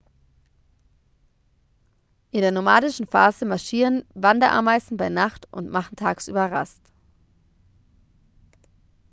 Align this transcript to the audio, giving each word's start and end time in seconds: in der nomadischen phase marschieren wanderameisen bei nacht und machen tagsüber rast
in 2.31 2.41
der 2.41 2.51
nomadischen 2.51 3.05
phase 3.05 3.45
marschieren 3.45 4.03
wanderameisen 4.15 4.97
bei 4.97 5.09
nacht 5.09 5.47
und 5.51 5.69
machen 5.69 5.95
tagsüber 5.95 6.51
rast 6.51 6.81